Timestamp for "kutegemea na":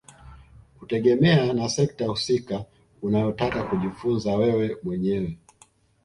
0.79-1.69